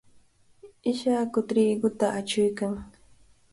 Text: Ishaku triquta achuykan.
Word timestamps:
Ishaku 0.91 1.39
triquta 1.49 2.07
achuykan. 2.19 2.73